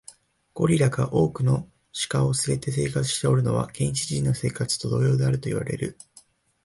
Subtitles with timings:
[0.55, 5.95] ゴリラが多くの牝を連れて生活しおるのは、原始人の生活と同様であるといわれる。